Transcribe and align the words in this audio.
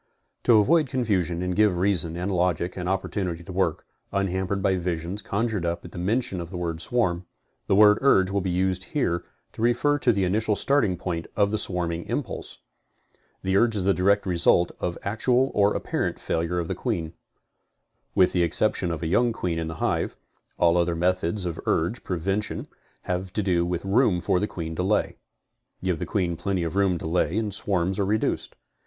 To 0.45 0.57
avoid 0.57 0.87
confusion 0.89 1.43
and 1.43 1.55
give 1.55 1.77
reason 1.77 2.17
and 2.17 2.31
logic 2.31 2.75
an 2.75 2.87
opportunity 2.87 3.43
to 3.43 3.53
work, 3.53 3.85
unhampered 4.11 4.63
by 4.63 4.75
visions 4.75 5.21
conjured 5.21 5.63
up 5.63 5.85
at 5.85 5.95
mention 5.95 6.41
of 6.41 6.49
the 6.49 6.57
word 6.57 6.81
swarm, 6.81 7.27
the 7.67 7.75
word 7.75 7.99
urge 8.01 8.31
will 8.31 8.41
be 8.41 8.49
used 8.49 8.83
here 8.95 9.23
to 9.53 9.61
refer 9.61 9.99
to 9.99 10.11
the 10.11 10.23
initial 10.23 10.55
starting 10.55 10.97
point 10.97 11.27
of 11.35 11.51
the 11.51 11.59
swarming 11.59 12.05
impulse. 12.05 12.57
The 13.43 13.55
urge 13.55 13.75
is 13.75 13.83
the 13.83 13.93
direct 13.93 14.25
result 14.25 14.71
of 14.79 14.95
the 14.95 15.07
actual 15.07 15.51
or 15.53 15.75
apparent 15.75 16.19
failure 16.19 16.57
of 16.57 16.67
the 16.67 16.73
queen. 16.73 17.13
With 18.15 18.31
the 18.31 18.41
exception 18.41 18.89
of 18.89 19.03
a 19.03 19.05
young 19.07 19.31
queen 19.31 19.59
in 19.59 19.67
the 19.67 19.75
hive, 19.75 20.17
all 20.57 20.77
other 20.77 20.95
methods 20.95 21.45
of 21.45 21.59
urge 21.67 22.03
prevention 22.03 22.67
have 23.03 23.31
to 23.33 23.43
do 23.43 23.67
with 23.67 23.85
room 23.85 24.19
for 24.19 24.39
the 24.39 24.47
queen 24.47 24.73
to 24.77 24.81
lay. 24.81 25.17
Give 25.83 25.99
the 25.99 26.07
queen 26.07 26.37
plenty 26.37 26.63
of 26.63 26.75
room 26.75 26.97
to 26.97 27.05
lay 27.05 27.37
and 27.37 27.53
swarms 27.53 27.99
are 27.99 28.05
reduced. 28.05 28.55